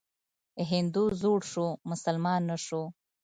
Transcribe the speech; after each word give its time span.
هندو 0.71 1.03
زوړ 1.21 1.39
شو، 1.51 1.65
مسلمان 1.91 2.41
نه 2.49 2.57
شو. 2.65 2.81